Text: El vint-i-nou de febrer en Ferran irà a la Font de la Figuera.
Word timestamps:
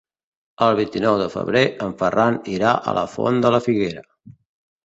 El 0.67 0.77
vint-i-nou 0.79 1.17
de 1.19 1.27
febrer 1.33 1.63
en 1.87 1.93
Ferran 2.01 2.39
irà 2.57 2.73
a 2.93 2.97
la 3.01 3.07
Font 3.17 3.39
de 3.45 3.53
la 3.57 3.61
Figuera. 3.67 4.07